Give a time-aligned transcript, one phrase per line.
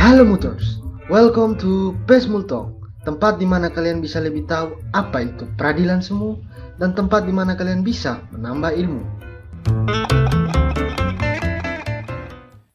[0.00, 0.80] Halo Mutors,
[1.12, 2.72] welcome to Best Multong,
[3.04, 6.40] tempat di mana kalian bisa lebih tahu apa itu peradilan semu
[6.80, 9.04] dan tempat di mana kalian bisa menambah ilmu.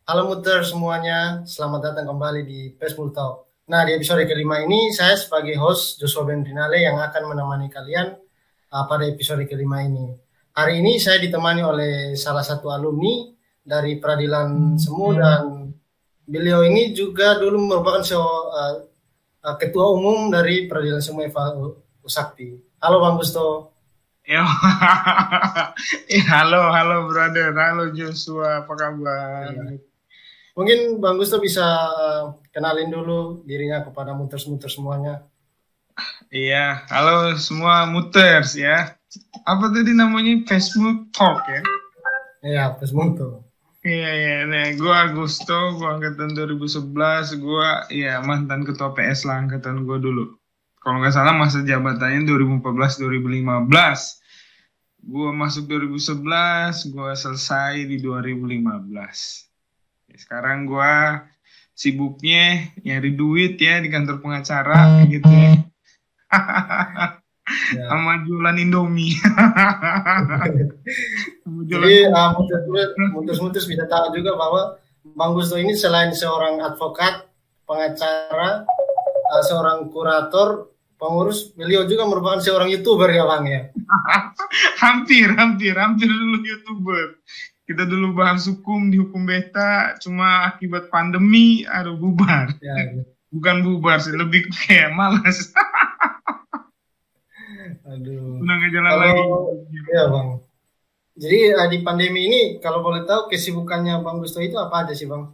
[0.05, 3.41] Halo Muters semuanya, selamat datang kembali di Best Multong.
[3.73, 8.21] Nah di episode kelima ini saya sebagai host Joshua Bendrinale yang akan menemani kalian
[8.69, 10.13] uh, pada episode kelima ini.
[10.53, 13.33] Hari ini saya ditemani oleh salah satu alumni
[13.65, 15.41] dari peradilan semu dan
[16.25, 18.81] beliau ini juga dulu merupakan so, uh,
[19.45, 21.53] uh, ketua umum dari peradilan semu Eva
[22.01, 22.57] Usakti.
[22.81, 23.73] Halo Bang Gusto.
[24.25, 24.41] Ya
[26.33, 29.53] halo, halo brother, halo Joshua, apa kabar?
[29.53, 29.77] Ya.
[30.57, 31.61] Mungkin Bang Gusto bisa
[31.93, 35.21] uh, kenalin dulu dirinya kepada muters-muters semuanya.
[36.33, 38.97] Iya, halo semua muters ya.
[39.45, 41.61] Apa tadi namanya Facebook Talk ya?
[42.41, 43.45] Iya, Facebook Talk.
[43.85, 49.85] Iya, iya, nah, gue Agusto, gue angkatan 2011, gue ya mantan ketua PS lah angkatan
[49.85, 50.33] gue dulu.
[50.81, 55.05] Kalau nggak salah masa jabatannya 2014-2015.
[55.05, 59.45] Gue masuk 2011, gue selesai di 2015
[60.17, 60.93] sekarang gue
[61.75, 65.53] sibuknya nyari duit ya di kantor pengacara gitu ya.
[67.73, 67.85] ya.
[67.89, 69.15] sama jualan Indomie.
[71.69, 72.29] Jadi uh,
[73.13, 74.61] mutus-mutus bisa tahu juga bahwa
[75.15, 77.29] Bang Gusto ini selain seorang advokat,
[77.69, 78.65] pengacara,
[79.29, 83.69] uh, seorang kurator, pengurus, beliau juga merupakan seorang youtuber ya Bang ya.
[84.83, 87.21] hampir, hampir, hampir dulu youtuber
[87.65, 93.01] kita dulu bahas hukum di hukum beta cuma akibat pandemi aduh bubar ya, ya.
[93.33, 95.49] bukan bubar sih lebih kayak malas
[97.85, 98.41] aduh
[98.73, 99.21] jalan kalau, lagi
[99.93, 100.27] ya bang
[101.15, 105.07] jadi uh, di pandemi ini kalau boleh tahu kesibukannya bang Gusto itu apa aja sih
[105.07, 105.29] bang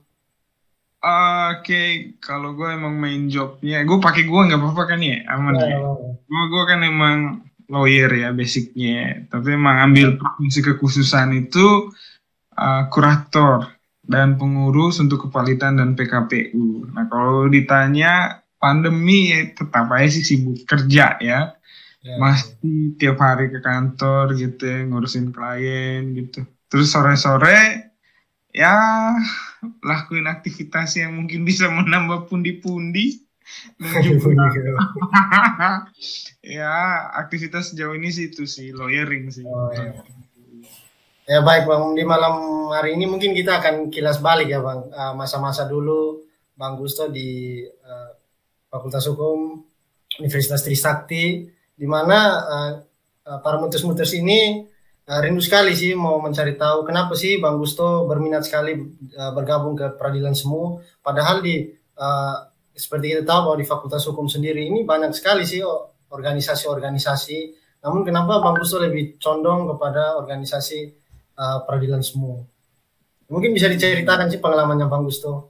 [1.02, 1.90] Oke, okay.
[2.22, 5.74] kalau gue emang main jobnya, gue pakai gue nggak apa-apa kan ya, aman ya.
[5.74, 5.78] ya.
[6.30, 7.18] Gue gue kan emang
[7.74, 11.90] lawyer ya basicnya, tapi emang ambil profesi kekhususan itu
[12.54, 13.66] uh, kurator
[14.06, 16.94] dan pengurus untuk kepalitan dan PKPU.
[16.94, 21.58] Nah kalau ditanya pandemi ya tetap aja sih sibuk kerja ya.
[22.02, 22.18] Ya.
[22.18, 26.46] Masih tiap hari ke kantor gitu ya, ngurusin klien gitu.
[26.68, 27.92] Terus sore-sore
[28.52, 28.76] ya
[29.80, 33.24] lakuin aktivitas yang mungkin bisa menambah pundi-pundi.
[36.56, 36.72] ya
[37.20, 39.44] aktivitas sejauh ini sih itu sih lawyering sih.
[39.44, 39.92] Oh, iya.
[41.30, 45.14] Ya baik Bang, di malam hari ini mungkin kita akan kilas balik ya Bang, eh,
[45.16, 46.26] masa-masa dulu
[46.58, 48.12] Bang Gusto di uh,
[48.68, 49.64] Fakultas Hukum
[50.20, 51.48] Universitas Trisakti,
[51.82, 52.72] di mana uh,
[53.42, 54.70] para mutus-mutus ini
[55.10, 58.78] uh, rindu sekali sih mau mencari tahu kenapa sih Bang Gusto berminat sekali
[59.18, 62.38] uh, bergabung ke peradilan semu, padahal di uh,
[62.78, 65.66] seperti kita tahu bahwa di Fakultas Hukum sendiri ini banyak sekali sih
[66.14, 67.40] organisasi-organisasi,
[67.82, 70.80] namun kenapa Bang Gusto lebih condong kepada organisasi
[71.42, 72.46] uh, peradilan semua.
[73.26, 75.50] Mungkin bisa diceritakan sih pengalamannya Bang Gusto.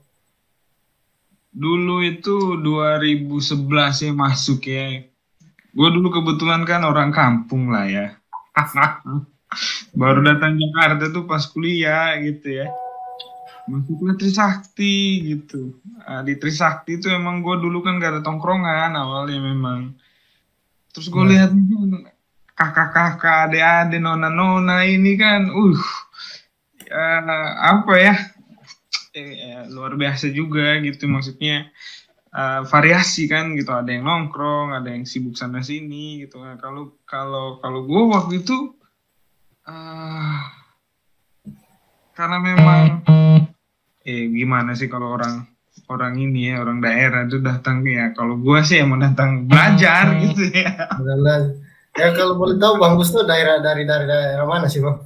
[1.52, 5.11] Dulu itu 2011 ya masuk ya.
[5.72, 8.06] Gue dulu kebetulan kan orang kampung lah ya.
[10.00, 12.68] Baru datang Jakarta tuh pas kuliah gitu ya.
[13.68, 15.80] Masuknya Trisakti gitu.
[16.02, 19.96] Nah, di Trisakti itu emang gue dulu kan gak ada tongkrongan awalnya memang.
[20.92, 21.56] Terus gue lihat
[22.52, 25.78] kakak-kakak, adik-adik, nona-nona ini kan, uh,
[26.84, 27.24] ya,
[27.64, 28.14] apa ya,
[29.16, 31.68] eh, luar biasa juga gitu maksudnya
[32.32, 36.96] uh, variasi kan gitu ada yang nongkrong ada yang sibuk sana sini gitu nah, kalau
[37.04, 38.76] kalau kalau gue waktu itu
[39.68, 40.40] uh,
[42.12, 43.04] karena memang
[44.02, 45.46] eh gimana sih kalau orang
[45.88, 50.48] orang ini ya orang daerah itu datang ya kalau gue sih emang datang belajar gitu
[50.52, 50.88] ya
[51.92, 55.04] Ya kalau boleh tahu Bang Gusto daerah dari dari daerah mana sih Bang?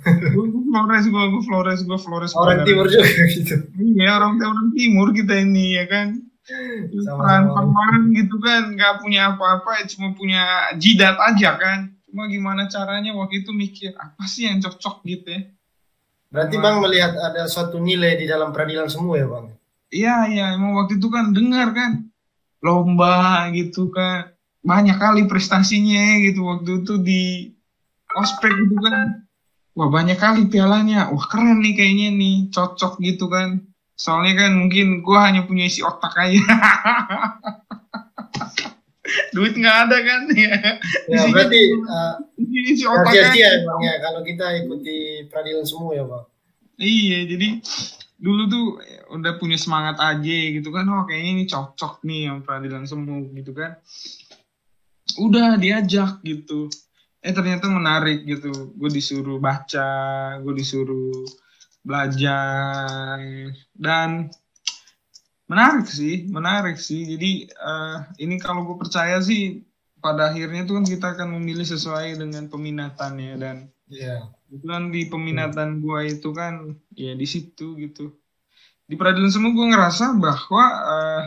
[0.71, 2.31] Flores gue, gue Flores gue Flores.
[2.39, 3.59] Orang timur juga gitu.
[3.75, 6.23] Iya orang orang timur kita ini ya kan.
[6.47, 11.91] Peran peran gitu kan, nggak punya apa-apa, cuma punya jidat aja kan.
[12.07, 15.43] Cuma gimana caranya waktu itu mikir apa sih yang cocok gitu ya?
[16.31, 19.47] Berarti Bang melihat ada suatu nilai di dalam peradilan semua ya Bang?
[19.91, 22.07] Iya iya, emang waktu itu kan dengar kan
[22.63, 24.31] lomba gitu kan.
[24.63, 27.23] Banyak kali prestasinya gitu waktu itu di
[28.15, 29.27] ospek gitu kan.
[29.75, 31.11] Wah banyak kali pialanya.
[31.11, 32.37] Wah keren nih kayaknya nih.
[32.51, 33.63] Cocok gitu kan
[33.97, 36.45] soalnya kan mungkin gue hanya punya isi otak aja.
[39.35, 40.21] Duit nggak ada kan?
[40.37, 40.53] Ya,
[41.09, 42.15] ya berarti uh,
[42.45, 43.33] isi otak aja.
[43.33, 46.25] ya, bang, ya kalau kita ikuti peradilan semua ya bang.
[46.77, 47.49] Iya jadi
[48.21, 48.67] dulu tuh
[49.17, 53.57] udah punya semangat aja gitu kan oh kayaknya ini cocok nih yang peradilan semu gitu
[53.57, 53.81] kan.
[55.17, 56.69] Udah diajak gitu.
[57.25, 58.77] Eh ternyata menarik gitu.
[58.77, 59.89] Gue disuruh baca
[60.45, 61.25] gue disuruh
[61.87, 63.23] belajar.
[63.71, 64.35] Dan
[65.47, 67.07] menarik sih menarik sih.
[67.07, 69.63] Jadi uh, ini kalau gue percaya sih
[70.03, 73.35] pada akhirnya tuh kan kita akan memilih sesuai dengan peminatannya.
[73.39, 73.57] Dan
[73.87, 74.35] Iya.
[74.51, 78.15] itu kan di peminatan gue itu kan ya di situ gitu.
[78.87, 81.23] Di peradilan semua gue ngerasa bahwa uh,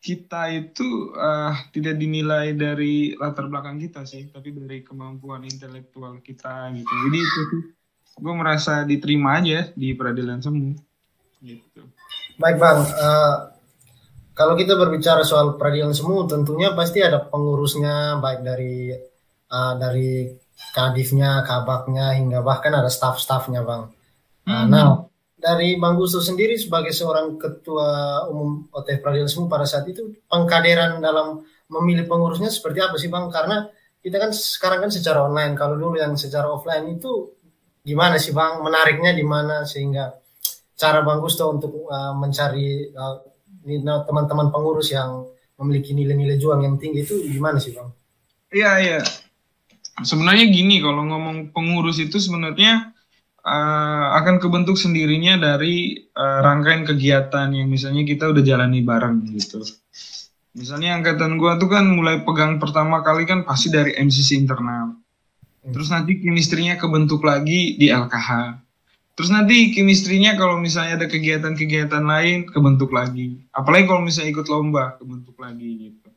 [0.00, 6.72] kita itu uh, tidak dinilai dari latar belakang kita sih, tapi dari kemampuan intelektual kita
[6.76, 6.92] gitu.
[7.08, 7.42] Jadi itu
[8.18, 10.74] gue merasa diterima aja di peradilan semu.
[11.38, 11.82] Gitu.
[12.38, 13.34] Baik bang, uh,
[14.34, 18.94] kalau kita berbicara soal peradilan semu, tentunya pasti ada pengurusnya, baik dari
[19.50, 20.30] uh, dari
[20.70, 23.82] kadifnya, kabaknya, hingga bahkan ada staff-staffnya bang.
[24.46, 24.66] Uh, hmm.
[24.70, 24.86] Nah,
[25.38, 30.98] dari Bang Gusto sendiri sebagai seorang ketua umum OTF Peradilan Semu pada saat itu pengkaderan
[30.98, 33.30] dalam memilih pengurusnya seperti apa sih Bang?
[33.30, 33.70] Karena
[34.02, 37.37] kita kan sekarang kan secara online, kalau dulu yang secara offline itu
[37.88, 38.60] gimana sih Bang?
[38.60, 40.12] Menariknya di mana sehingga
[40.76, 43.16] cara Bang Gusto untuk uh, mencari uh,
[44.04, 45.24] teman-teman pengurus yang
[45.58, 47.88] memiliki nilai-nilai juang yang tinggi itu gimana sih Bang?
[48.52, 49.00] Iya, iya.
[50.04, 52.94] Sebenarnya gini kalau ngomong pengurus itu sebenarnya
[53.42, 59.66] uh, akan kebentuk sendirinya dari uh, rangkaian kegiatan yang misalnya kita udah jalani bareng gitu.
[60.54, 64.94] Misalnya angkatan gua tuh kan mulai pegang pertama kali kan pasti dari MCC internal.
[65.68, 65.72] Hmm.
[65.76, 68.56] Terus nanti kimistrinya kebentuk lagi di LKH.
[69.12, 73.36] Terus nanti kimistrinya kalau misalnya ada kegiatan-kegiatan lain kebentuk lagi.
[73.52, 76.08] Apalagi kalau misalnya ikut lomba kebentuk lagi gitu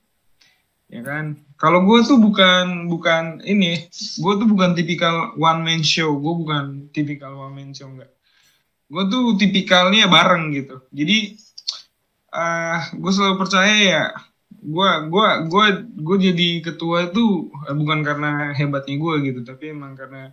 [0.92, 3.88] ya kan kalau gue tuh bukan bukan ini
[4.20, 8.12] gue tuh bukan tipikal one man show gue bukan tipikal one man show enggak
[8.92, 11.40] gue tuh tipikalnya bareng gitu jadi
[12.36, 14.06] uh, eh, gue selalu percaya ya
[14.62, 15.66] gue gue gue
[16.06, 20.32] gue jadi ketua itu uh, bukan karena hebatnya gue gitu tapi emang karena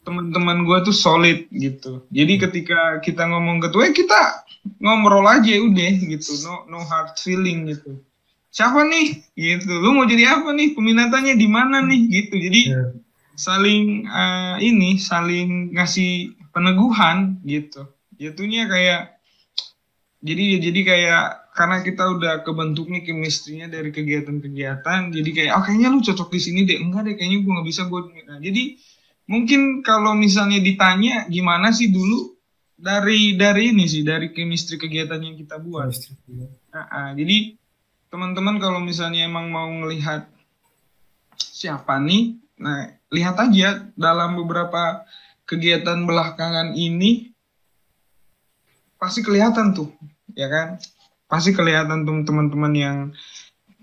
[0.00, 2.08] teman-teman gue tuh solid gitu.
[2.08, 4.48] Jadi ketika kita ngomong ketua ya kita
[4.80, 6.32] ngobrol aja udah gitu.
[6.48, 8.00] No no hard feeling gitu.
[8.50, 9.22] Siapa nih?
[9.36, 9.70] Gitu.
[9.70, 10.74] Lu mau jadi apa nih?
[10.74, 12.00] Peminatannya di mana nih?
[12.08, 12.34] Gitu.
[12.40, 12.90] Jadi yeah.
[13.36, 17.86] saling uh, ini saling ngasih peneguhan gitu.
[18.16, 19.20] Jatuhnya kayak
[20.20, 21.26] jadi jadi kayak
[21.60, 26.40] karena kita udah kebentuk nih kemistrinya dari kegiatan-kegiatan jadi kayak oh kayaknya lu cocok di
[26.40, 26.80] sini deh.
[26.80, 28.80] Enggak deh kayaknya gue nggak bisa gue nah, jadi
[29.28, 32.32] mungkin kalau misalnya ditanya gimana sih dulu
[32.80, 35.92] dari dari ini sih dari kemistri kegiatan yang kita buat?
[36.72, 37.52] Nah, uh, jadi
[38.08, 40.24] teman-teman kalau misalnya emang mau melihat
[41.36, 45.04] siapa nih, nah lihat aja dalam beberapa
[45.44, 47.36] kegiatan belakangan ini
[48.96, 49.92] pasti kelihatan tuh,
[50.32, 50.80] ya kan?
[51.30, 52.96] Pasti kelihatan tuh teman-teman yang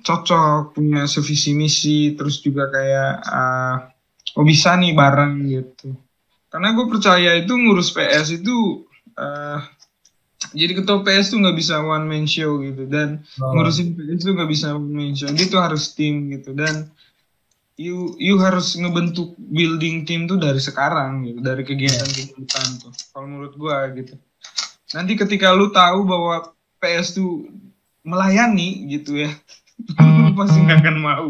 [0.04, 3.76] cocok punya sevisi misi, terus juga kayak uh,
[4.36, 5.96] oh bisa nih bareng gitu.
[6.52, 8.84] Karena gue percaya itu ngurus PS itu
[9.16, 9.60] uh,
[10.54, 13.52] jadi ketua PS tuh nggak bisa one man show gitu dan oh.
[13.58, 16.88] ngurusin PS tuh nggak bisa one man show dia tuh harus tim gitu dan
[17.78, 23.26] you you harus ngebentuk building tim tuh dari sekarang gitu dari kegiatan kegiatan tuh kalau
[23.30, 24.18] menurut gua gitu
[24.94, 26.57] nanti ketika lu tahu bahwa
[26.88, 27.52] PS tuh
[28.08, 29.32] melayani gitu ya
[30.00, 31.28] lu pasti nggak akan mau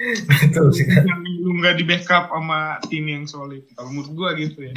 [0.00, 1.04] Betul sih kan.
[1.44, 3.68] Lu nggak di backup sama tim yang solid.
[3.76, 4.72] Kalau menurut gua gitu ya.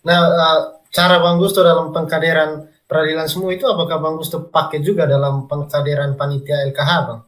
[0.00, 5.04] Nah, uh, cara Bang Gusto dalam pengkaderan peradilan semua itu apakah Bang Gusto pakai juga
[5.04, 7.20] dalam pengkaderan panitia LKH Bang?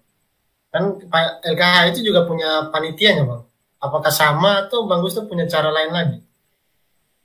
[0.72, 0.84] Kan
[1.44, 3.44] LKH itu juga punya panitianya Bang.
[3.76, 6.18] Apakah sama atau Bang Gusto punya cara lain lagi?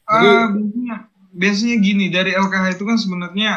[0.07, 0.47] Jadi, uh,
[1.37, 3.51] biasanya, gini dari LKH itu kan sebenarnya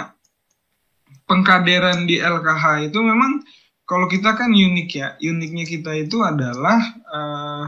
[1.24, 3.40] pengkaderan di LKH itu memang
[3.88, 5.08] kalau kita kan unik ya.
[5.18, 6.78] Uniknya kita itu adalah
[7.10, 7.66] uh,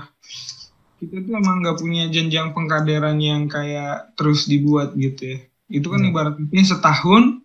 [1.03, 5.39] kita tuh emang nggak punya jenjang pengkaderan yang kayak terus dibuat gitu ya.
[5.73, 6.11] Itu kan hmm.
[6.13, 7.43] ibaratnya setahun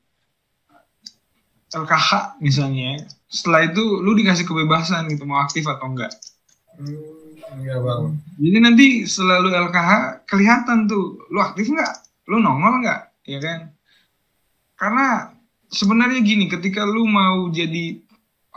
[1.74, 6.12] LKH misalnya setelah itu lu dikasih kebebasan gitu mau aktif atau enggak
[6.80, 8.16] hmm, iya bang.
[8.40, 13.72] Jadi nanti selalu LKH kelihatan tuh lu aktif nggak lu nongol nggak ya kan
[14.78, 15.34] karena
[15.72, 18.00] sebenarnya gini ketika lu mau jadi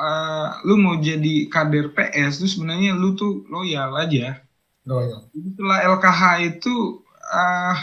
[0.00, 4.40] uh, lu mau jadi kader PS tuh sebenarnya lu tuh loyal aja.
[4.88, 5.28] Loyal.
[5.32, 6.20] Setelah LKH
[6.56, 7.76] itu uh,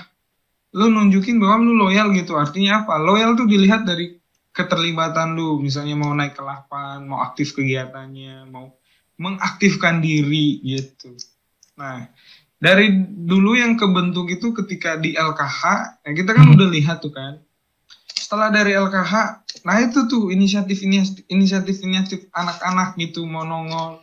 [0.75, 2.35] lu nunjukin bahwa lu loyal gitu.
[2.35, 2.97] Artinya apa?
[2.97, 4.17] Loyal tuh dilihat dari
[4.51, 8.73] keterlibatan lu, misalnya mau naik ke lapan, mau aktif kegiatannya, mau
[9.21, 11.13] mengaktifkan diri gitu.
[11.77, 12.09] Nah,
[12.57, 15.61] dari dulu yang kebentuk itu ketika di LKH
[16.01, 17.41] ya kita kan udah lihat tuh kan.
[18.17, 19.13] Setelah dari LKH
[19.65, 23.99] nah itu tuh inisiatif inisiatif inisiatif anak-anak gitu mau nongol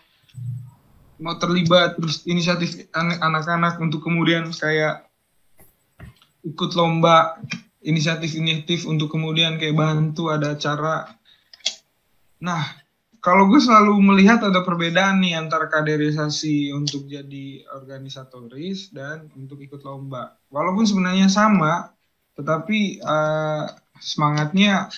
[1.23, 5.07] mau terlibat terus inisiatif anak-anak untuk kemudian kayak
[6.45, 7.41] ikut lomba
[7.85, 11.17] inisiatif-inisiatif untuk kemudian kayak bantu ada acara.
[12.41, 12.84] Nah
[13.25, 19.81] kalau gue selalu melihat ada perbedaan nih antara kaderisasi untuk jadi organisatoris dan untuk ikut
[19.81, 20.37] lomba.
[20.53, 21.89] Walaupun sebenarnya sama,
[22.37, 23.65] tetapi uh,
[23.97, 24.93] semangatnya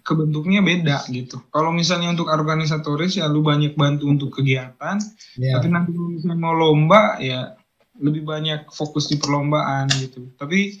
[0.00, 1.44] kebentuknya beda gitu.
[1.52, 4.96] Kalau misalnya untuk organisatoris ya lu banyak bantu untuk kegiatan,
[5.36, 5.60] yeah.
[5.60, 7.52] tapi nanti kalau misalnya mau lomba ya
[8.00, 10.32] lebih banyak fokus di perlombaan gitu.
[10.40, 10.80] Tapi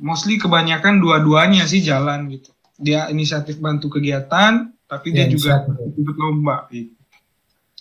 [0.00, 2.48] mostly kebanyakan dua-duanya sih jalan gitu.
[2.80, 6.96] Dia inisiatif bantu kegiatan, tapi dia ya, juga ikut lomba gitu.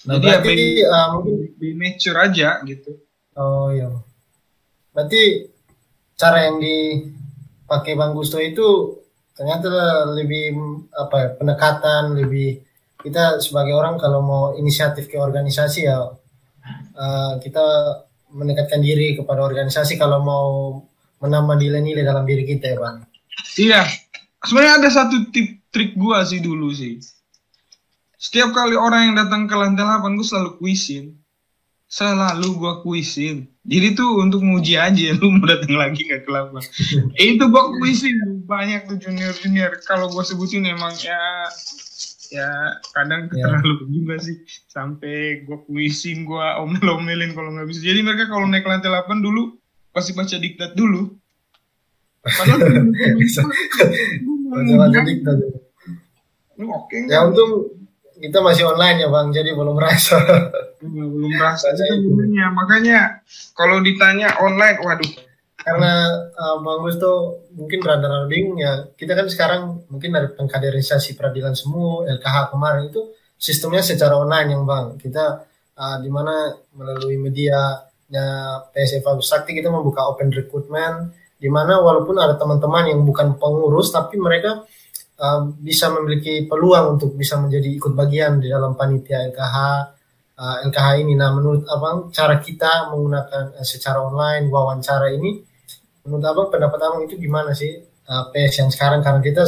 [0.06, 2.92] Nah, Jadi ya berarti, ya uh, mungkin di nature aja gitu.
[3.40, 3.90] Oh iya.
[4.92, 5.24] Berarti
[6.20, 9.00] cara yang dipakai Bang Gusto itu
[9.34, 9.70] ternyata
[10.12, 10.54] lebih
[10.94, 12.62] apa ya, pendekatan lebih
[12.98, 16.10] kita sebagai orang kalau mau inisiatif ke organisasi ya
[16.98, 17.66] uh, kita
[18.34, 20.50] mendekatkan diri kepada organisasi kalau mau
[21.22, 22.98] menambah nilai-nilai dalam diri kita ya bang.
[23.58, 23.82] Iya,
[24.42, 27.00] sebenarnya ada satu tip trik gua sih dulu sih.
[28.18, 31.14] Setiap kali orang yang datang ke lantai 8 gue selalu kuisin.
[31.86, 33.46] Selalu gua kuisin.
[33.62, 36.64] Jadi tuh untuk nguji aja lu mau datang lagi gak ke lapan.
[37.14, 38.18] eh, itu gua kuisin
[38.50, 39.78] banyak tuh junior-junior.
[39.86, 41.22] Kalau gua sebutin emang ya
[42.28, 43.48] ya kadang yeah.
[43.48, 44.36] terlalu juga sih
[44.68, 49.56] sampai gua kuisin gua omel-omelin kalau nggak bisa jadi mereka kalau naik lantai 8 dulu
[49.96, 51.16] pasti baca diktat dulu
[52.38, 52.60] padahal
[54.52, 55.38] baca diktat
[56.58, 57.06] Oke.
[57.06, 57.70] Ya untung
[58.18, 60.18] kita masih online ya bang, jadi belum merasa.
[60.78, 62.54] Iya, belum merasa sebenarnya.
[62.54, 63.00] Makanya
[63.54, 65.14] kalau ditanya online, waduh.
[65.58, 65.94] Karena
[66.34, 67.10] uh, bang Gusto
[67.54, 68.90] mungkin rada bingung ya.
[68.94, 74.66] Kita kan sekarang mungkin dari pengkaderisasi peradilan semua, LKH kemarin itu sistemnya secara online yang
[74.66, 74.98] bang.
[74.98, 75.26] Kita
[75.78, 78.26] uh, di mana melalui media ya
[78.72, 84.18] PSFA Sakti kita membuka open recruitment di mana walaupun ada teman-teman yang bukan pengurus tapi
[84.18, 84.66] mereka
[85.22, 89.58] uh, bisa memiliki peluang untuk bisa menjadi ikut bagian di dalam panitia LKH
[90.38, 91.14] uh, LKH ini.
[91.18, 95.42] Nah, menurut abang cara kita menggunakan uh, secara online wawancara ini,
[96.06, 99.44] menurut abang pendapat abang itu gimana sih uh, PS yang sekarang karena kita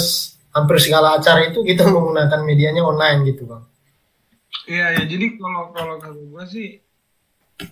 [0.53, 3.63] hampir segala acara itu kita menggunakan medianya online gitu bang.
[4.69, 6.67] Iya ya, jadi kalau kalau kalau gue sih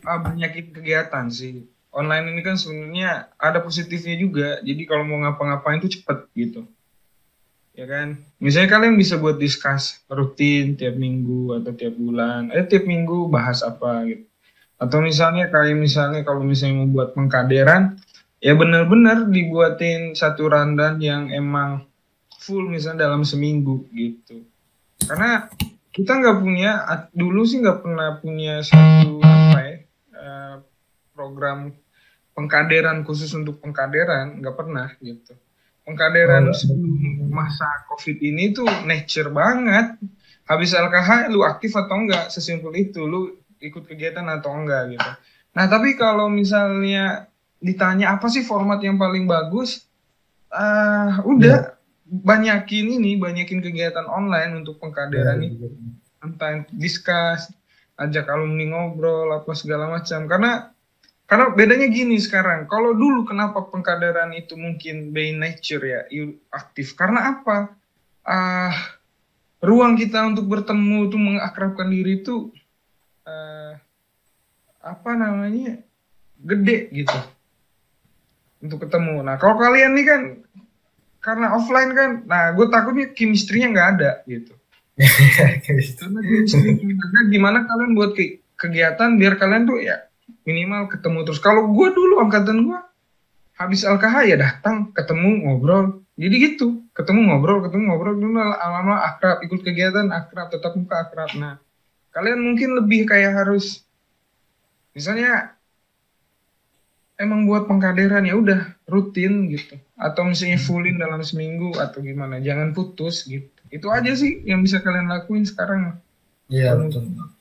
[0.05, 1.65] uh, banyakin kegiatan sih.
[1.91, 4.59] Online ini kan sebenarnya ada positifnya juga.
[4.61, 6.61] Jadi kalau mau ngapa-ngapain itu cepet gitu.
[7.77, 8.17] Ya kan?
[8.41, 12.49] Misalnya kalian bisa buat discuss rutin tiap minggu atau tiap bulan.
[12.49, 14.25] Eh tiap minggu bahas apa gitu.
[14.77, 17.97] Atau misalnya kayak misalnya kalau misalnya mau buat pengkaderan
[18.37, 21.85] ya benar-benar dibuatin satu randan yang emang
[22.37, 24.45] full misalnya dalam seminggu gitu.
[25.05, 25.49] Karena
[25.97, 26.71] kita nggak punya
[27.09, 29.75] dulu sih nggak pernah punya satu apa ya
[30.13, 30.55] eh,
[31.17, 31.73] program
[32.37, 35.33] pengkaderan khusus untuk pengkaderan nggak pernah gitu.
[35.81, 39.97] Pengkaderan oh, sebelum masa covid ini tuh nature banget.
[40.45, 45.09] Habis LKH lu aktif atau enggak sesimpel itu lu ikut kegiatan atau enggak gitu.
[45.57, 47.25] Nah tapi kalau misalnya
[47.57, 49.89] ditanya apa sih format yang paling bagus
[50.53, 51.73] uh, udah.
[51.73, 51.75] Yeah.
[52.07, 55.67] banyakin ini banyakin kegiatan online untuk pengkaderan yeah, itu
[56.23, 57.51] entah discuss
[57.97, 60.29] ajak alumni ngobrol apa segala macam.
[60.29, 60.69] Karena
[61.27, 66.07] karena bedanya gini sekarang, kalau dulu kenapa pengkaderan itu mungkin by nature ya
[66.55, 66.95] aktif?
[66.95, 67.75] Karena apa?
[68.23, 68.71] Uh,
[69.59, 72.51] ruang kita untuk bertemu itu mengakrabkan diri itu
[73.27, 73.75] uh,
[74.79, 75.83] apa namanya
[76.39, 77.19] gede gitu
[78.63, 79.19] untuk ketemu.
[79.19, 80.21] Nah kalau kalian nih kan
[81.19, 84.55] karena offline kan, nah gue takutnya chemistry-nya nggak ada gitu.
[86.01, 90.06] Karena gimana kalian buat ke kegiatan biar kalian tuh ya
[90.47, 91.43] minimal ketemu terus.
[91.43, 92.79] Kalau gue dulu angkatan gue
[93.59, 96.07] habis LKH ya datang ketemu ngobrol.
[96.15, 98.15] Jadi gitu ketemu ngobrol ketemu ngobrol.
[98.15, 101.35] Dulu lama-lama akrab ikut kegiatan akrab tetap muka akrab.
[101.35, 101.59] Nah
[102.15, 103.83] kalian mungkin lebih kayak harus
[104.95, 105.53] misalnya
[107.19, 109.75] emang buat pengkaderan ya udah rutin gitu.
[109.99, 113.51] Atau misalnya fullin dalam seminggu atau gimana jangan putus gitu.
[113.67, 115.99] Itu aja sih yang bisa kalian lakuin sekarang.
[116.47, 117.35] Iya betul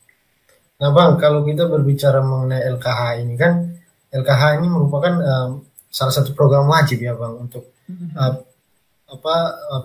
[0.76, 3.76] Nah bang, kalau kita berbicara mengenai LKH ini kan,
[4.12, 5.50] LKH ini merupakan um,
[5.90, 8.33] salah satu program wajib ya bang untuk uh,
[9.06, 9.37] apa
[9.73, 9.85] uh,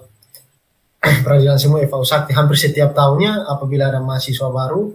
[1.25, 4.91] peradilan semua FAU Sakti hampir setiap tahunnya apabila ada mahasiswa baru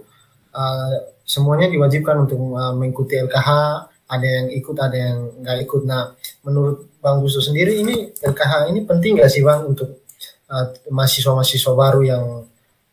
[0.53, 3.49] uh, semuanya diwajibkan untuk uh, mengikuti LKH
[4.07, 5.83] ada yang ikut ada yang nggak ikut.
[5.83, 6.15] Nah
[6.47, 10.05] menurut bang Gusto sendiri ini LKH ini penting nggak sih bang untuk
[10.47, 12.23] uh, mahasiswa-mahasiswa baru yang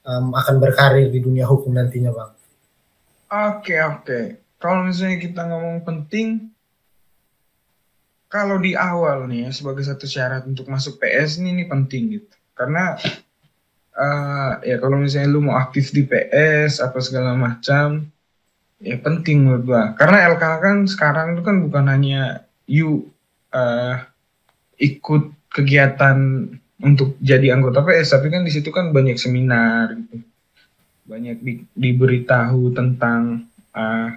[0.03, 2.34] um, akan berkarir di dunia hukum nantinya bang
[3.35, 4.21] Oke oke.
[4.63, 6.55] Kalau misalnya kita ngomong penting,
[8.31, 12.35] kalau di awal nih ya sebagai satu syarat untuk masuk PS ini, ini penting gitu.
[12.55, 12.95] Karena
[13.99, 18.07] uh, ya kalau misalnya lu mau aktif di PS apa segala macam,
[18.79, 19.83] ya penting menurut gua.
[19.99, 23.11] Karena LKH kan sekarang itu kan bukan hanya you
[23.51, 23.99] uh,
[24.79, 26.19] ikut kegiatan
[26.79, 30.23] untuk jadi anggota PS, tapi kan di situ kan banyak seminar gitu
[31.05, 33.45] banyak di, diberitahu tentang
[33.77, 34.09] uh,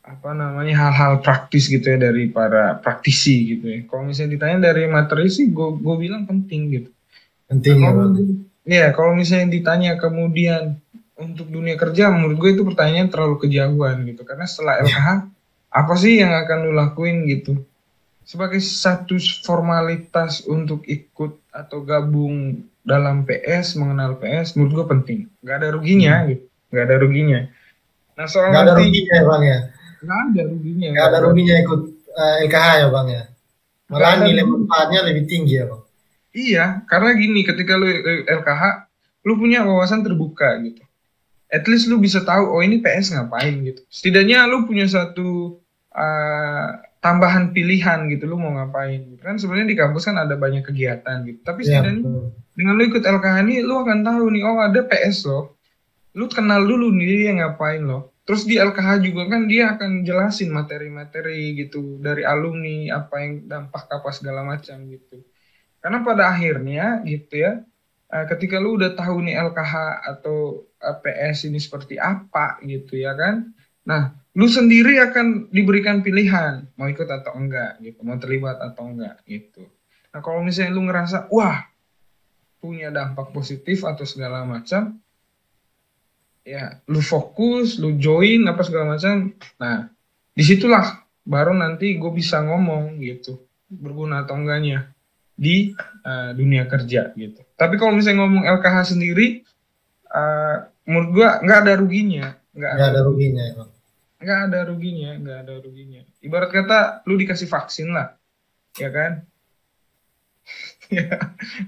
[0.00, 3.78] apa namanya hal-hal praktis gitu ya dari para praktisi gitu ya.
[3.86, 6.90] Kalau misalnya ditanya dari materi sih, gue gue bilang penting gitu.
[7.46, 7.90] Penting nah, ya.
[7.90, 8.06] kalau,
[8.66, 10.78] ya kalau misalnya ditanya kemudian
[11.20, 14.22] untuk dunia kerja, menurut gue itu pertanyaan terlalu kejauhan gitu.
[14.24, 15.08] Karena setelah LKH,
[15.70, 17.60] apa sih yang akan lu lakuin gitu?
[18.24, 25.20] Sebagai satu formalitas untuk ikut atau gabung dalam PS mengenal PS menurut gue penting.
[25.46, 26.26] Nggak ada ruginya hmm.
[26.34, 26.44] gitu.
[26.74, 27.40] Nggak ada ruginya.
[28.18, 29.58] Nah soal nggak ada ruginya ya bang ya?
[30.00, 31.80] Nggak ada ruginya nggak ada ruginya ikut
[32.10, 33.22] uh, eh, LKH ya bang ya?
[33.90, 35.82] Malah nilai manfaatnya lebih tinggi ya bang.
[36.30, 37.86] Iya karena gini ketika lu
[38.26, 38.62] LKH
[39.22, 40.82] lu punya wawasan terbuka gitu.
[41.50, 43.82] At least lu bisa tahu oh ini PS ngapain gitu.
[43.86, 45.58] Setidaknya lu punya satu
[45.94, 46.70] uh,
[47.00, 49.24] tambahan pilihan gitu lu mau ngapain gitu.
[49.24, 51.40] kan sebenarnya di kampus kan ada banyak kegiatan gitu.
[51.40, 54.80] Tapi iya, setidaknya ya, dengan lu ikut LKH ini lu akan tahu nih oh ada
[54.84, 55.56] PS loh.
[56.12, 58.12] Lu kenal dulu nih dia ngapain loh.
[58.28, 63.88] Terus di LKH juga kan dia akan jelasin materi-materi gitu dari alumni apa yang dampak
[63.88, 65.24] apa segala macam gitu.
[65.80, 67.64] Karena pada akhirnya gitu ya
[68.12, 73.16] eh, ketika lu udah tahu nih LKH atau eh, PS ini seperti apa gitu ya
[73.16, 73.56] kan.
[73.88, 79.18] Nah lu sendiri akan diberikan pilihan mau ikut atau enggak gitu mau terlibat atau enggak
[79.26, 79.66] gitu.
[80.14, 81.66] Nah kalau misalnya lu ngerasa wah
[82.62, 85.00] punya dampak positif atau segala macam
[86.44, 89.88] ya lu fokus lu join apa segala macam nah
[90.36, 93.40] di situlah baru nanti gue bisa ngomong gitu
[93.70, 94.92] berguna atau enggaknya
[95.40, 95.72] di
[96.04, 97.40] uh, dunia kerja gitu.
[97.56, 99.40] Tapi kalau misalnya ngomong LKH sendiri
[100.12, 103.70] uh, menurut gue nggak ada ruginya nggak ada, ada ruginya emang
[104.20, 106.04] nggak ada ruginya nggak ada ruginya.
[106.20, 106.78] Ibarat kata
[107.08, 108.14] lu dikasih vaksin lah
[108.76, 109.12] ya kan?
[110.90, 111.06] Ya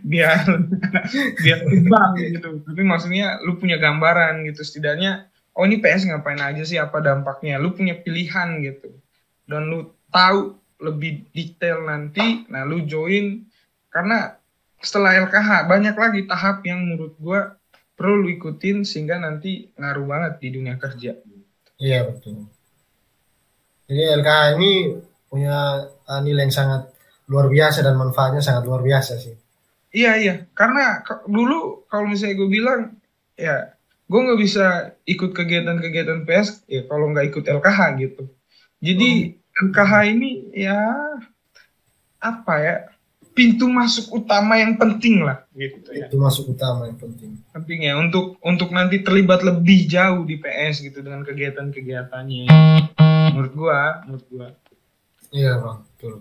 [0.02, 0.50] biar
[1.38, 2.58] biar imbang gitu.
[2.66, 4.66] Tapi maksudnya lu punya gambaran gitu.
[4.66, 6.74] Setidaknya oh ini PS ngapain aja sih?
[6.74, 7.62] Apa dampaknya?
[7.62, 8.90] Lu punya pilihan gitu.
[9.46, 13.46] Dan lu tahu lebih detail nanti nah lu join.
[13.94, 14.34] Karena
[14.82, 17.54] setelah LKH banyak lagi tahap yang menurut gua
[17.94, 21.14] perlu lu ikutin sehingga nanti ngaruh banget di dunia kerja
[21.78, 22.48] iya betul
[23.92, 24.72] jadi LKH ini
[25.28, 26.88] punya uh, nilai yang sangat
[27.28, 29.36] luar biasa dan manfaatnya sangat luar biasa sih.
[29.92, 32.96] Iya iya, karena dulu kalau misalnya gue bilang
[33.36, 33.76] ya
[34.08, 38.22] gue nggak bisa ikut kegiatan-kegiatan PS ya kalau nggak ikut LKH gitu.
[38.80, 39.68] Jadi hmm.
[39.68, 40.80] LKH ini ya
[42.24, 42.76] apa ya
[43.32, 46.08] pintu masuk utama yang penting lah gitu ya.
[46.08, 47.40] Pintu masuk utama yang penting.
[47.52, 52.46] Penting ya untuk untuk nanti terlibat lebih jauh di PS gitu dengan kegiatan-kegiatannya.
[53.32, 54.48] Menurut gua, menurut gua.
[55.32, 56.14] Iya bang, betul.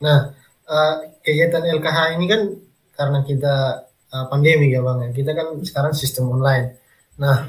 [0.00, 0.18] Nah,
[0.68, 2.40] uh, kegiatan LKH ini kan
[2.96, 3.54] karena kita
[4.12, 5.08] uh, pandemi ya bang, ya.
[5.12, 6.80] kita kan sekarang sistem online.
[7.20, 7.48] Nah,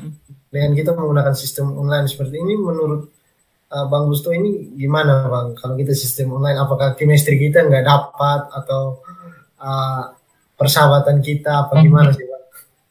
[0.52, 3.17] dengan kita menggunakan sistem online seperti ini, menurut
[3.72, 5.48] uh, Bang Gusto ini gimana bang?
[5.58, 9.04] Kalau kita sistem online, apakah chemistry kita nggak dapat atau
[9.60, 10.04] uh,
[10.56, 12.44] persahabatan kita apa gimana sih bang?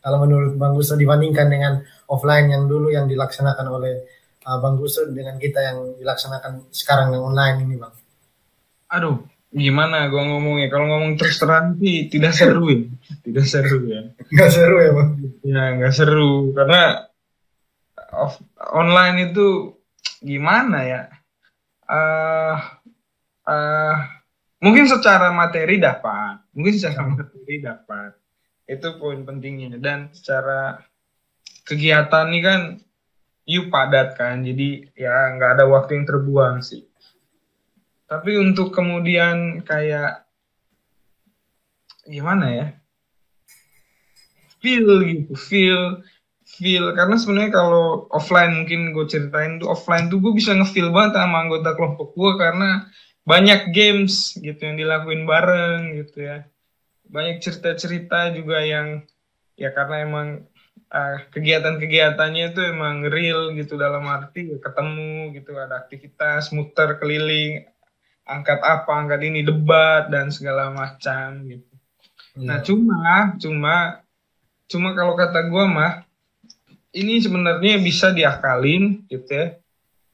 [0.06, 3.94] Kalau menurut Bang Gusto dibandingkan dengan offline yang dulu yang dilaksanakan oleh
[4.46, 7.94] uh, Bang Gusto dengan kita yang dilaksanakan sekarang yang online ini bang?
[8.86, 9.18] Aduh,
[9.50, 12.80] gimana gua ngomongnya kalau ngomong terus terang sih tidak seru ya
[13.24, 15.10] tidak seru ya nggak seru ya bang
[15.42, 17.08] ya nggak seru karena
[18.12, 18.36] off,
[18.74, 19.75] online itu
[20.26, 21.02] gimana ya?
[21.86, 22.58] Uh,
[23.46, 23.96] uh,
[24.58, 26.42] mungkin secara materi dapat.
[26.50, 28.18] Mungkin secara materi dapat.
[28.66, 29.78] Itu poin pentingnya.
[29.78, 30.82] Dan secara
[31.62, 32.60] kegiatan ini kan
[33.46, 34.42] yuk padat kan.
[34.42, 36.82] Jadi ya nggak ada waktu yang terbuang sih.
[38.10, 40.26] Tapi untuk kemudian kayak
[42.06, 42.66] gimana ya?
[44.62, 46.02] Feel gitu, feel
[46.56, 46.96] feel.
[46.96, 51.46] Karena sebenarnya kalau offline mungkin gue ceritain tuh offline tuh gue bisa ngefeel banget sama
[51.46, 52.88] anggota kelompok gue karena
[53.26, 56.48] banyak games gitu yang dilakuin bareng gitu ya.
[57.06, 59.06] Banyak cerita-cerita juga yang
[59.56, 60.28] ya karena emang
[60.92, 67.66] uh, kegiatan-kegiatannya itu emang real gitu dalam arti ya ketemu gitu ada aktivitas muter keliling
[68.26, 71.72] angkat apa angkat ini debat dan segala macam gitu.
[72.36, 72.46] Yeah.
[72.46, 72.98] nah cuma
[73.40, 73.74] cuma
[74.66, 76.05] cuma kalau kata gue mah
[76.96, 79.46] ini sebenarnya bisa diakalin gitu ya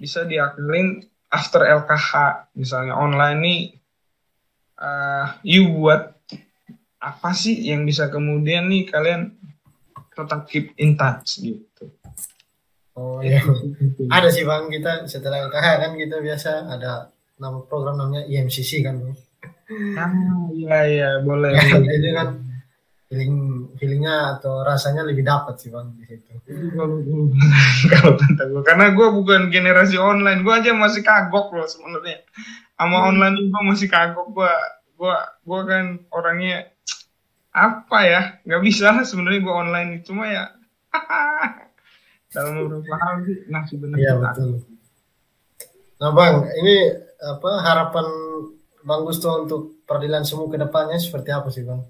[0.02, 0.98] bisa diakalin
[1.30, 2.10] after LKH
[2.58, 3.60] misalnya online nih
[4.82, 6.12] uh, you buat
[7.02, 9.34] apa sih yang bisa kemudian nih kalian
[10.12, 11.90] tetap keep in touch gitu.
[12.92, 13.40] Oh iya.
[14.12, 17.08] ada sih bang kita setelah LKH kan kita biasa ada
[17.40, 19.16] nama program namanya IMCC kan bang.
[19.96, 20.12] Ah
[20.52, 21.56] iya iya boleh.
[21.90, 22.41] Jadi kan
[23.12, 26.32] feeling feelingnya atau rasanya lebih dapat sih bang di situ.
[27.92, 32.24] Kalau tentang gue karena gue bukan generasi online, gue aja masih kagok loh sebenarnya.
[32.80, 33.08] Sama hmm.
[33.12, 34.32] online gue masih kagok.
[34.32, 34.48] Gue
[34.96, 36.72] gue gue kan orangnya
[37.52, 38.20] apa ya?
[38.48, 39.90] Nggak bisa sebenarnya gue online.
[40.08, 40.48] Cuma ya
[42.32, 44.64] dalam beberapa hal sih nah sebenarnya iya betul.
[46.00, 46.76] Nah bang ini
[47.20, 48.06] apa harapan
[48.80, 51.84] bang Gusto untuk peradilan semua ke depannya seperti apa sih bang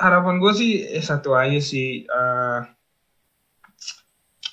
[0.00, 2.64] harapan gue sih eh, satu aja sih uh,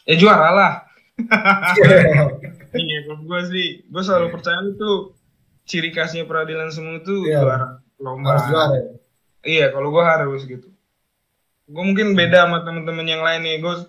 [0.07, 0.73] ya juara lah.
[2.77, 5.15] Iya gue sih gue selalu percaya itu
[5.65, 7.41] ciri khasnya peradilan semua itu yeah.
[7.41, 8.35] juara lomba.
[8.35, 8.83] Harus juara ya?
[9.47, 10.67] iya kalau gue harus gitu.
[11.65, 13.57] Gue mungkin beda sama temen-temen yang lain nih.
[13.63, 13.87] Gue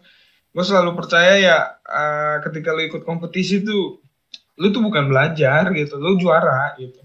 [0.55, 4.01] gue selalu percaya ya uh, ketika lu ikut kompetisi tuh
[4.57, 7.03] lu tuh bukan belajar gitu lu juara gitu.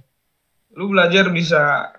[0.78, 1.92] Lu belajar bisa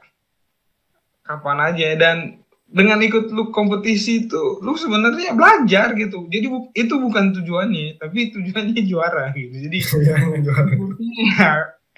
[1.25, 1.97] kapan aja.
[1.97, 6.29] Dan dengan ikut lu kompetisi itu lu sebenarnya belajar gitu.
[6.29, 9.57] Jadi bu itu bukan tujuannya tapi tujuannya juara gitu.
[9.69, 9.79] Jadi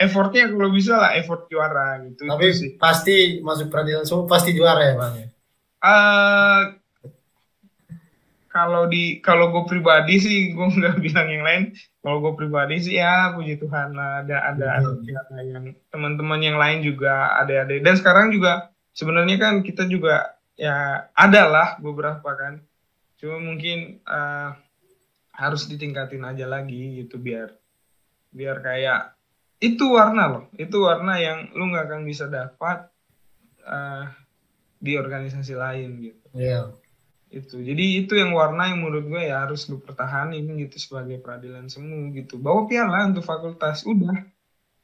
[0.07, 2.25] effortnya kalau bisa lah effort juara gitu.
[2.25, 2.71] Tapi sih.
[2.79, 5.37] pasti masuk peradilan semua pasti juara ya bang
[5.87, 6.61] uh,
[8.49, 11.62] kalau di kalau gue pribadi sih gue nggak bilang yang lain.
[12.01, 14.91] Kalau gue pribadi sih ya puji Tuhan ada ada, ada
[15.43, 21.06] yang teman-teman yang lain juga ada ada dan sekarang juga sebenarnya kan kita juga ya
[21.12, 22.64] ada lah beberapa kan.
[23.20, 24.56] Cuma mungkin uh,
[25.37, 27.52] harus ditingkatin aja lagi gitu biar
[28.32, 29.12] biar kayak
[29.61, 30.44] itu warna loh.
[30.56, 32.88] Itu warna yang lu nggak akan bisa dapat
[33.68, 34.09] uh,
[34.80, 36.26] di organisasi lain gitu.
[36.32, 36.72] Yeah.
[37.26, 37.59] itu.
[37.59, 42.14] Jadi itu yang warna yang menurut gue ya harus lu pertahanin gitu sebagai peradilan semu
[42.16, 42.40] gitu.
[42.40, 44.24] Bawa piala untuk fakultas udah.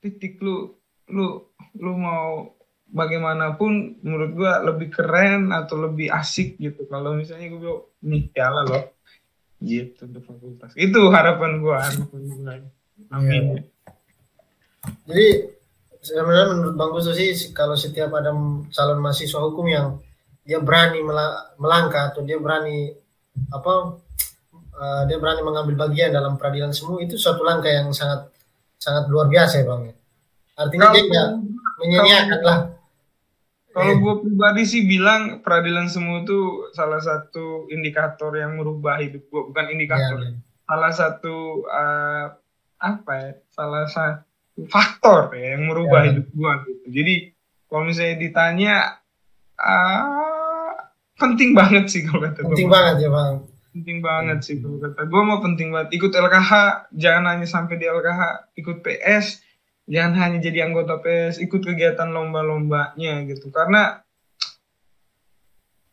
[0.02, 0.74] Titik lu
[1.08, 1.46] lu
[1.78, 2.50] lu mau
[2.92, 6.84] bagaimanapun menurut gue lebih keren atau lebih asik gitu.
[6.86, 8.84] Kalau misalnya gue bilang nih piala loh
[9.62, 10.70] gitu untuk fakultas.
[10.76, 12.54] Itu harapan gue harapan gue
[13.10, 13.44] amin.
[13.56, 13.72] Yeah
[15.06, 15.26] jadi
[16.02, 18.34] sebenarnya menurut Bang Gusto sih kalau setiap ada
[18.74, 19.86] calon mahasiswa hukum yang
[20.42, 20.98] dia berani
[21.58, 22.90] melangkah atau dia berani
[23.54, 24.02] apa
[24.74, 28.26] uh, dia berani mengambil bagian dalam peradilan semua itu suatu langkah yang sangat
[28.82, 29.82] sangat luar biasa ya bang.
[30.58, 31.28] Artinya kalau, dia tidak
[31.78, 32.58] menyanyiakan lah.
[33.72, 39.42] Kalau gue pribadi sih bilang peradilan semua itu salah satu indikator yang merubah hidup gue
[39.48, 40.20] bukan indikator.
[40.20, 40.32] Ya.
[40.68, 42.26] Salah satu uh,
[42.76, 43.30] apa ya?
[43.48, 46.12] Salah satu faktor ya yang merubah ya.
[46.12, 46.84] hidup gua gitu.
[46.92, 47.14] Jadi
[47.72, 48.74] kalau misalnya ditanya
[49.56, 50.76] uh,
[51.16, 52.76] penting banget sih kalau kata penting gua.
[52.76, 53.34] banget ya bang
[53.72, 56.50] penting banget sih kalau kata gua mau penting banget ikut LKH
[56.92, 58.20] jangan hanya sampai di LKH
[58.60, 59.40] ikut PS
[59.86, 63.50] jangan hanya jadi anggota PS ikut kegiatan lomba-lombanya gitu.
[63.50, 64.02] Karena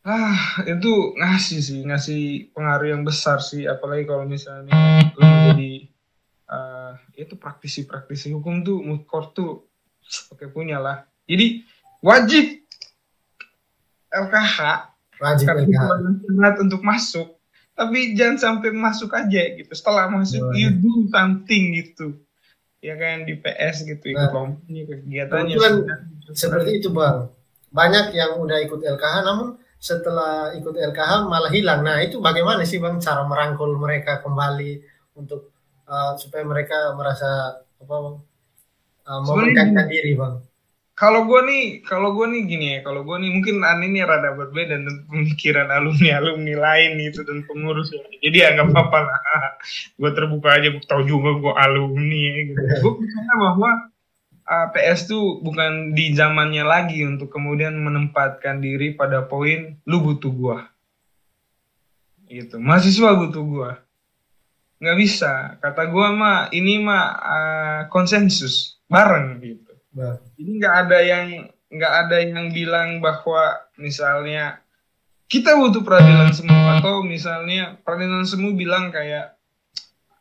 [0.00, 3.66] ah itu ngasih sih ngasih pengaruh yang besar sih.
[3.66, 4.74] Apalagi kalau misalnya
[5.18, 5.72] lu menjadi
[6.50, 9.66] uh, itu praktisi-praktisi hukum tuh mukor tuh
[10.30, 11.06] oke punya lah.
[11.26, 11.62] Jadi
[12.00, 12.64] wajib
[14.10, 14.58] LKH
[15.20, 15.82] wajib LKH
[16.62, 17.38] untuk masuk
[17.76, 19.72] tapi jangan sampai masuk aja gitu.
[19.72, 22.20] Setelah masuk oh, you do something gitu
[22.80, 25.74] ya kan di PS gitu ikut nah, lompanya kegiatannya kan
[26.32, 27.28] seperti itu bang.
[27.70, 31.86] Banyak yang udah ikut LKH namun setelah ikut LKH malah hilang.
[31.86, 34.80] Nah itu bagaimana sih bang cara merangkul mereka kembali
[35.16, 35.52] untuk
[35.86, 37.96] uh, supaya mereka merasa apa
[39.06, 40.49] uh, mengangkat diri bang
[41.00, 44.36] kalau gue nih kalau gue nih gini ya kalau gue nih mungkin an ini rada
[44.36, 48.04] berbeda dan pemikiran alumni alumni lain itu dan pengurus ya.
[48.20, 49.20] Jadi ya nggak apa-apa lah.
[50.00, 52.62] Gue terbuka aja tau juga gue alumni ya, gitu.
[52.84, 53.70] Gue percaya bahwa
[54.44, 60.28] uh, PS tuh bukan di zamannya lagi untuk kemudian menempatkan diri pada poin lu butuh
[60.28, 60.58] gue
[62.28, 62.60] gitu.
[62.60, 63.70] Mahasiswa butuh gue
[64.84, 65.56] nggak bisa.
[65.64, 70.16] Kata gue mah ini mah uh, konsensus bareng gitu nah.
[70.38, 71.26] jadi nggak ada yang
[71.70, 74.58] nggak ada yang bilang bahwa misalnya
[75.30, 79.38] kita butuh peradilan semu atau misalnya peradilan semu bilang kayak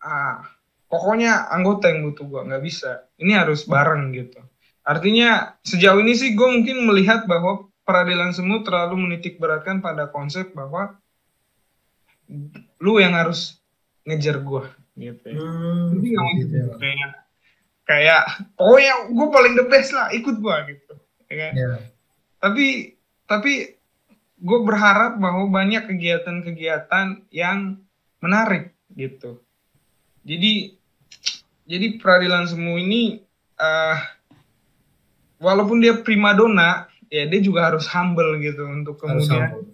[0.05, 0.45] ah
[0.85, 4.37] pokoknya anggota yang butuh gue nggak bisa ini harus bareng gitu
[4.85, 10.53] artinya sejauh ini sih gue mungkin melihat bahwa peradilan semu terlalu menitik beratkan pada konsep
[10.53, 11.01] bahwa
[12.77, 13.57] lu yang harus
[14.05, 14.63] ngejar gue
[14.99, 15.37] gitu ya.
[15.41, 16.65] Hmm, Jadi gak gitu ya.
[16.77, 17.11] kayak
[17.89, 18.21] kayak
[18.61, 20.93] oh ya gue paling the best lah ikut gue gitu
[21.33, 21.53] ya kan?
[21.57, 21.81] yeah.
[22.37, 22.93] tapi
[23.25, 23.79] tapi
[24.39, 27.83] gue berharap bahwa banyak kegiatan-kegiatan yang
[28.23, 29.43] menarik gitu.
[30.23, 30.75] Jadi
[31.67, 33.21] jadi peradilan semu ini
[33.59, 33.97] uh,
[35.43, 39.65] walaupun dia primadona ya dia juga harus humble gitu untuk kemudian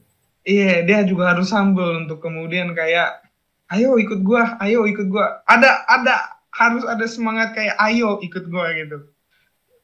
[0.44, 3.24] iya dia juga harus humble untuk kemudian kayak
[3.74, 8.72] ayo ikut gua ayo ikut gua ada ada harus ada semangat kayak ayo ikut gua
[8.72, 9.12] gitu.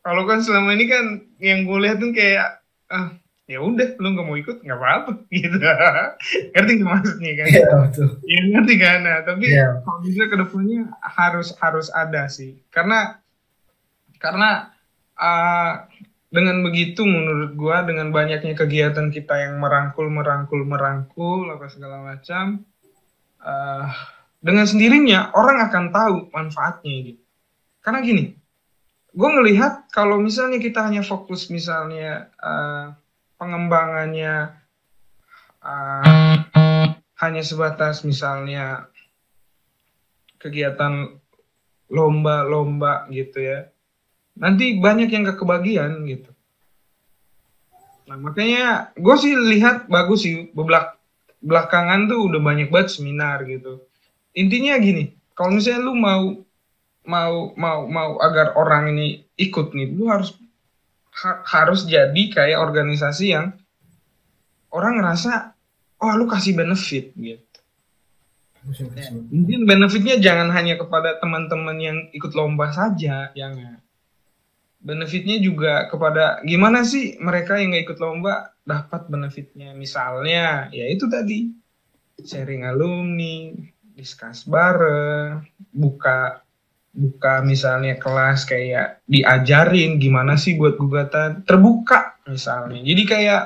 [0.02, 1.06] Kalau kan selama ini kan
[1.38, 3.14] yang gue lihat tuh kayak ah,
[3.46, 5.58] ya udah lu nggak mau ikut nggak apa-apa gitu.
[6.56, 7.48] Ngerti nggak maksudnya kan?
[7.52, 8.08] Ya, betul.
[8.24, 9.00] ya ngerti kan?
[9.04, 9.84] Nah, tapi ya.
[9.84, 12.64] kalau bisa ke depannya harus harus ada sih.
[12.72, 13.20] Karena
[14.18, 14.72] karena
[15.20, 15.86] uh,
[16.32, 22.64] dengan begitu menurut gua dengan banyaknya kegiatan kita yang merangkul merangkul merangkul apa segala macam
[23.44, 23.92] uh,
[24.42, 27.24] dengan sendirinya orang akan tahu manfaatnya gitu
[27.86, 28.24] karena gini
[29.12, 32.96] gue ngelihat kalau misalnya kita hanya fokus misalnya uh,
[33.38, 34.56] pengembangannya
[35.62, 36.36] uh,
[37.22, 38.90] hanya sebatas misalnya
[40.42, 41.22] kegiatan
[41.92, 43.70] lomba-lomba gitu ya
[44.40, 46.32] nanti banyak yang gak kebagian gitu.
[48.08, 50.98] Nah makanya gue sih lihat bagus sih belak
[51.44, 53.84] belakangan tuh udah banyak banget seminar gitu
[54.38, 56.24] intinya gini kalau misalnya lu mau
[57.02, 60.38] mau mau mau agar orang ini ikut nih lu harus
[61.12, 63.58] ha harus jadi kayak organisasi yang
[64.72, 65.58] orang ngerasa
[66.02, 67.46] oh lu kasih benefit gitu.
[69.34, 73.82] Mungkin benefitnya jangan hanya kepada teman-teman yang ikut lomba saja yang
[74.78, 79.74] benefitnya juga kepada gimana sih mereka yang nggak ikut lomba dapat benefitnya?
[79.74, 81.50] Misalnya ya itu tadi
[82.22, 83.50] sharing alumni
[84.02, 86.42] diskus bareng buka
[86.90, 92.82] buka misalnya kelas kayak diajarin gimana sih buat gugatan terbuka misalnya.
[92.82, 93.44] Jadi kayak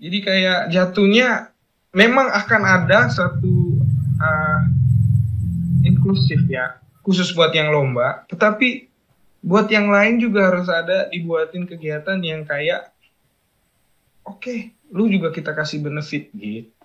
[0.00, 1.52] jadi kayak jatuhnya
[1.92, 3.84] memang akan ada satu
[4.24, 4.60] uh,
[5.84, 8.24] inklusif ya khusus buat yang lomba.
[8.32, 8.88] Tetapi
[9.44, 12.88] buat yang lain juga harus ada dibuatin kegiatan yang kayak
[14.24, 16.79] oke okay, lu juga kita kasih benefit gitu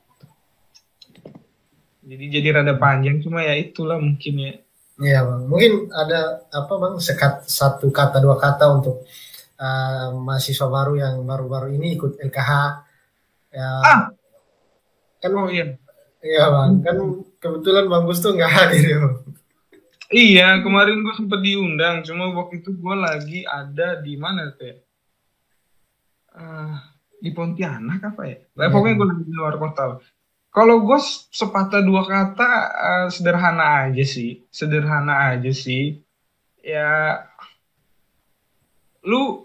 [2.06, 4.54] jadi jadi rada panjang cuma ya itulah mungkin ya
[4.96, 9.04] Iya bang, mungkin ada apa bang sekat satu kata dua kata untuk
[9.60, 12.52] uh, mahasiswa baru yang baru-baru ini ikut LKH.
[13.52, 14.02] Ya, ah.
[15.20, 15.76] kan oh iya.
[16.24, 16.96] Iya bang, kan
[17.44, 19.18] kebetulan bang Gus tuh nggak hadir ya bang.
[20.15, 24.80] Iya, kemarin gue sempet diundang, cuma waktu itu gue lagi ada di mana tuh?
[26.32, 26.78] Uh,
[27.20, 28.38] di Pontianak apa ya?
[28.56, 28.72] Yeah.
[28.72, 30.00] Pokoknya gue lagi di luar kota.
[30.56, 31.00] Kalau gue
[31.36, 36.00] sepatah dua kata uh, sederhana aja sih, sederhana aja sih.
[36.63, 37.20] Ya,
[39.04, 39.44] lu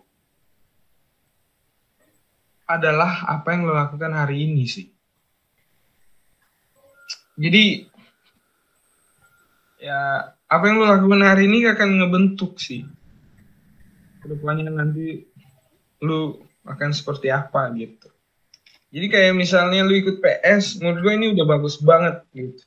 [2.70, 4.86] adalah apa yang lo lakukan hari ini sih.
[7.34, 7.90] Jadi
[9.82, 12.86] ya apa yang lo lakukan hari ini akan ngebentuk sih.
[14.22, 15.26] Ke depannya nanti
[16.06, 18.06] lu akan seperti apa gitu.
[18.90, 22.62] Jadi kayak misalnya lu ikut PS, menurut gue ini udah bagus banget gitu.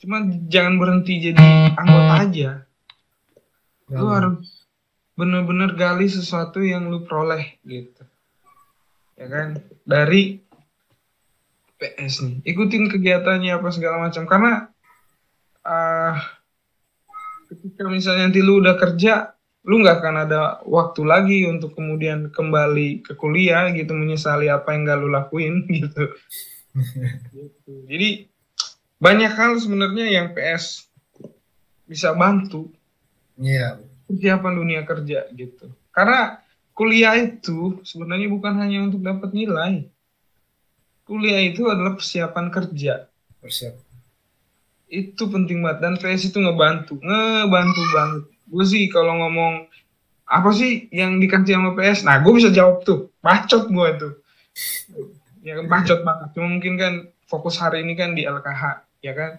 [0.00, 2.50] Cuma jangan berhenti jadi anggota aja.
[3.92, 4.12] Lu ya.
[4.16, 4.64] harus
[5.12, 8.02] bener-bener gali sesuatu yang lu peroleh gitu.
[9.20, 9.60] Ya kan?
[9.84, 10.40] Dari
[11.76, 12.36] PS nih.
[12.48, 14.24] Ikutin kegiatannya apa segala macam.
[14.24, 14.72] Karena
[15.68, 16.14] uh,
[17.52, 23.06] ketika misalnya nanti lu udah kerja, lu nggak akan ada waktu lagi untuk kemudian kembali
[23.06, 26.10] ke kuliah gitu menyesali apa yang gak lu lakuin gitu.
[27.36, 27.72] gitu.
[27.86, 28.26] Jadi
[28.98, 30.90] banyak hal sebenarnya yang PS
[31.86, 32.74] bisa bantu.
[33.38, 33.78] Iya.
[33.78, 33.90] Yeah.
[34.10, 35.70] Persiapan dunia kerja gitu.
[35.94, 36.42] Karena
[36.74, 39.86] kuliah itu sebenarnya bukan hanya untuk dapat nilai.
[41.06, 43.06] Kuliah itu adalah persiapan kerja.
[43.38, 43.90] Persiapan.
[44.90, 49.64] Itu penting banget dan PS itu ngebantu, ngebantu banget gue sih kalau ngomong
[50.28, 53.08] apa sih yang dikasih sama PS nah gue bisa jawab tuh.
[53.24, 54.12] Bacot gue tuh.
[55.40, 56.28] Ya kan bacot banget.
[56.36, 56.92] Cuma mungkin kan
[57.24, 58.62] fokus hari ini kan di LKH
[59.00, 59.32] ya kan?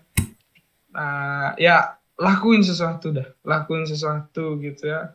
[0.97, 3.29] Nah ya lakuin sesuatu dah.
[3.45, 5.13] Lakuin sesuatu gitu ya.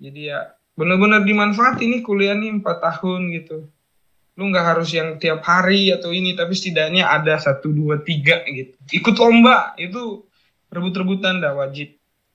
[0.00, 3.68] Jadi ya benar-benar dimanfaat ini kuliah nih empat tahun gitu.
[4.34, 8.74] Lu nggak harus yang tiap hari atau ini tapi setidaknya ada satu dua tiga gitu.
[8.90, 10.26] Ikut lomba itu
[10.74, 11.94] rebut-rebutan dah wajib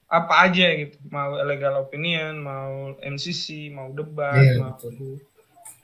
[0.10, 0.98] apa aja gitu.
[1.08, 5.22] Mau legal opinion mau MCC mau debat Iya, mau betul.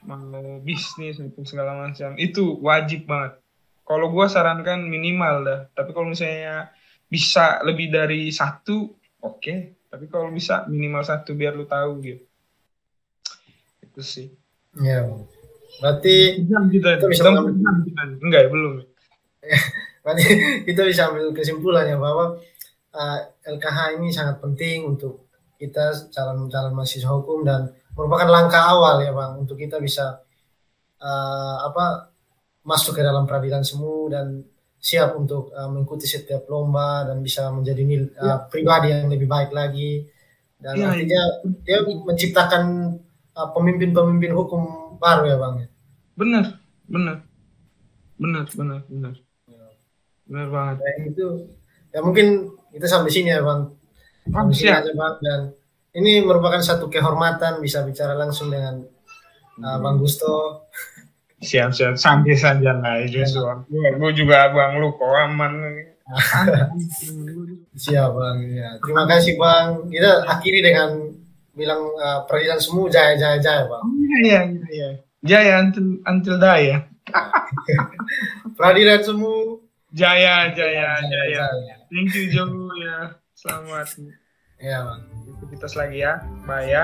[0.06, 2.18] mau bisnis atau segala macam.
[2.18, 3.38] Itu wajib banget.
[3.86, 5.60] Kalau gua sarankan minimal dah.
[5.72, 6.74] Tapi kalau misalnya
[7.06, 8.90] bisa lebih dari satu
[9.22, 9.54] oke.
[9.90, 12.26] Tapi kalau bisa minimal satu biar lu tahu gitu.
[13.82, 14.28] Itu sih.
[14.82, 15.06] Ya.
[15.80, 18.02] Berarti jam kita Kita bisa jam kita.
[18.20, 18.74] enggak ya belum.
[20.04, 20.24] Berarti
[20.66, 22.38] kita bisa ambil kesimpulannya bahwa
[22.96, 25.28] uh, LKH ini sangat penting untuk
[25.60, 30.20] kita calon-calon mahasiswa hukum dan merupakan langkah awal ya bang untuk kita bisa
[31.00, 32.12] uh, apa
[32.66, 34.42] masuk ke dalam peradilan semu dan
[34.82, 39.50] siap untuk uh, mengikuti setiap lomba dan bisa menjadi nil- uh, pribadi yang lebih baik
[39.50, 40.06] lagi.
[40.56, 41.22] Dan Ya, artinya
[41.62, 42.64] dia menciptakan
[43.34, 44.62] uh, pemimpin-pemimpin hukum
[44.98, 45.68] baru ya bang ya.
[46.16, 46.46] benar
[46.88, 47.18] benar.
[48.16, 49.16] Benar benar benar.
[50.26, 50.78] Benar banget.
[50.82, 51.26] Dan itu
[51.96, 53.72] ya mungkin kita sampai sini ya bang.
[54.28, 55.16] Sampai sini aja bang.
[55.24, 55.42] Dan
[55.96, 58.84] ini merupakan satu kehormatan bisa bicara langsung dengan
[59.64, 60.68] uh, bang Gusto.
[61.40, 61.96] Siap siap.
[61.96, 65.54] Sampai saja lah Joshua gue juga bang lu kok aman
[67.80, 68.38] siap bang.
[68.52, 69.88] Ya terima kasih bang.
[69.88, 71.16] Kita akhiri dengan
[71.56, 73.84] bilang uh, peradilan semu jaya jaya jaya bang.
[73.88, 74.90] Iya iya iya.
[75.26, 76.78] Jaya until until die ya.
[78.60, 79.64] Peradilan semu.
[79.96, 81.00] Jaya jaya.
[81.08, 82.46] Jaya jaya Thank you Jo
[82.82, 83.20] ya.
[83.36, 83.88] Selamat.
[84.62, 85.02] Ya, bang.
[85.52, 86.24] Kita lagi ya.
[86.48, 86.84] Bye ya.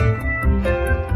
[0.00, 1.09] Thank you.